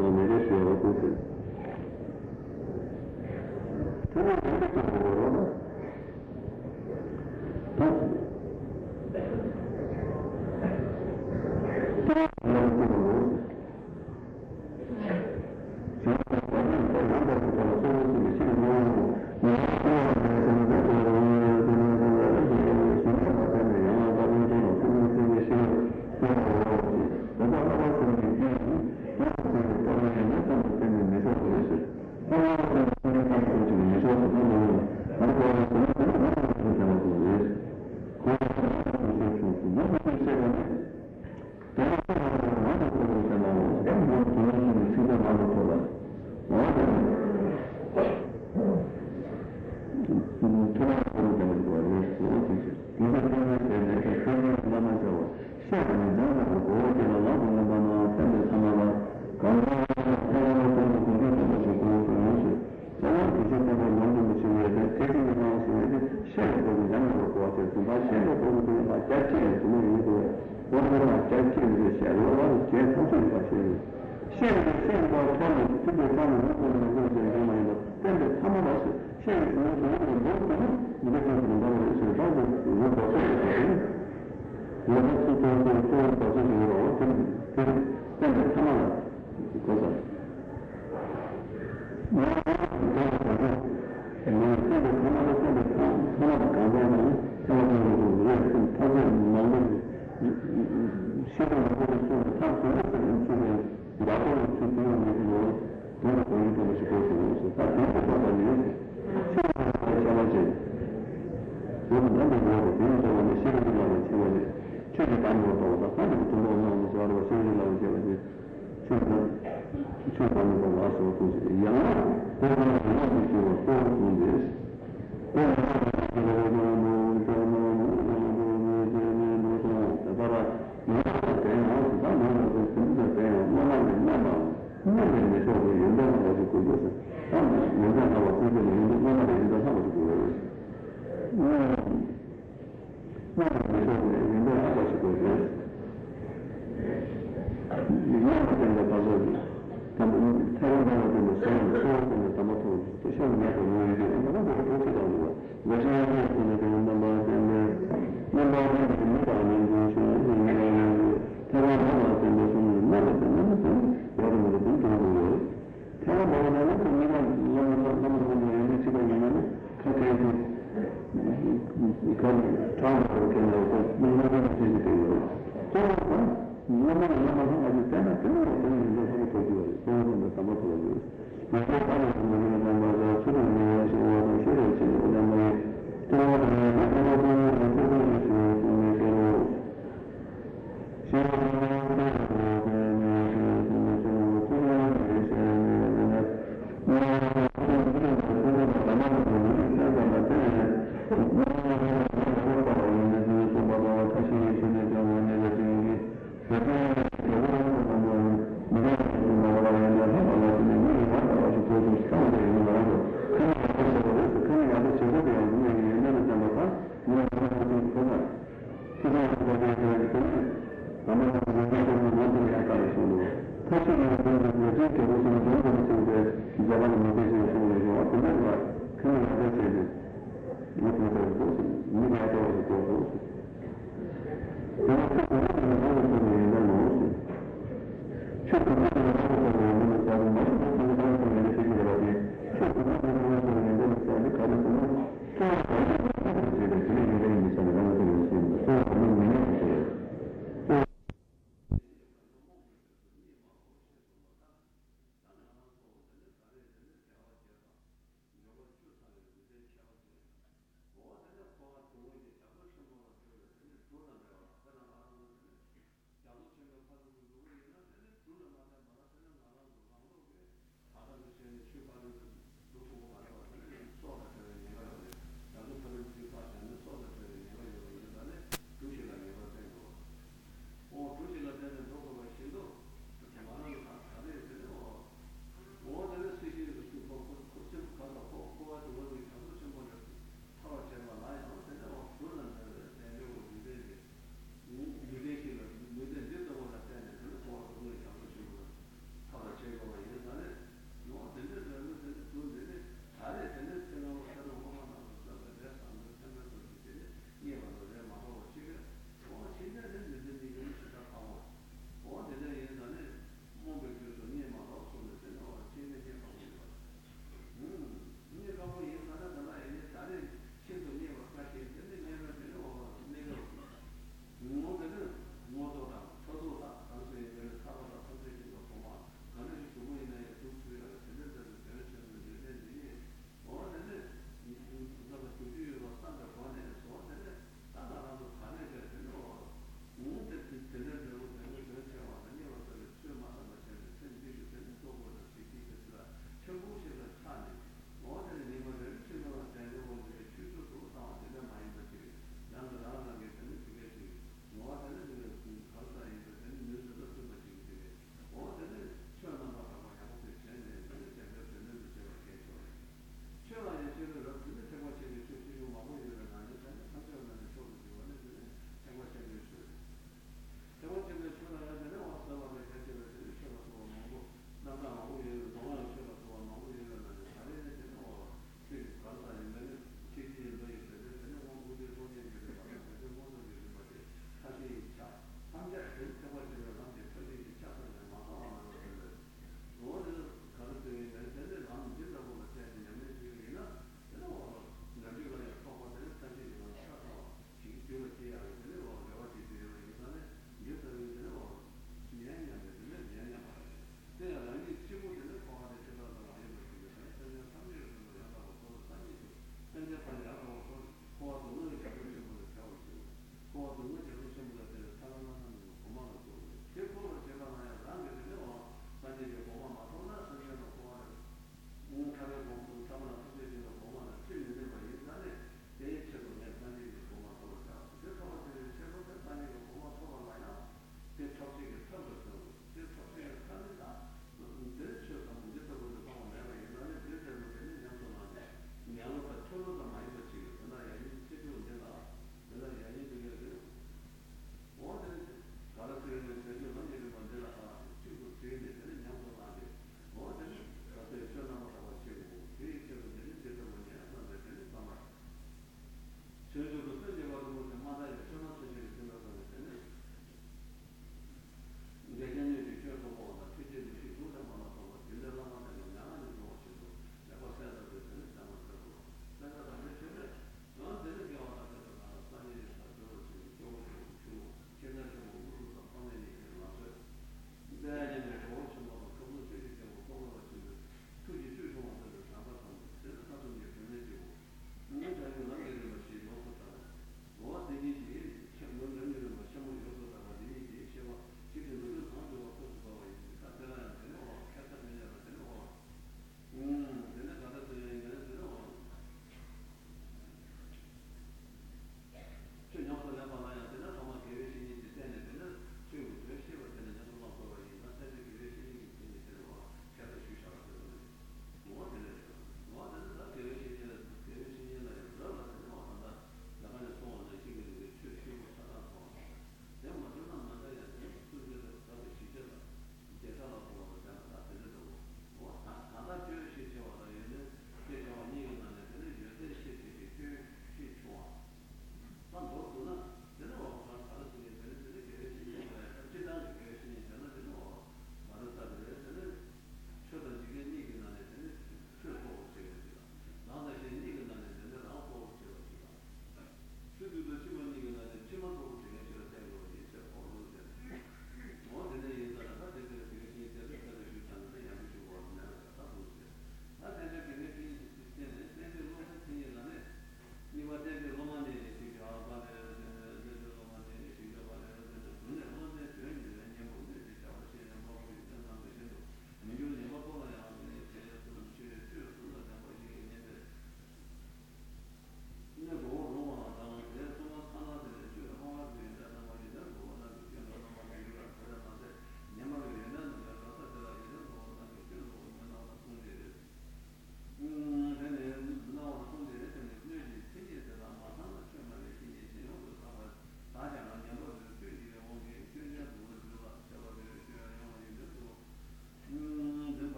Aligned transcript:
Amen. 0.00 0.23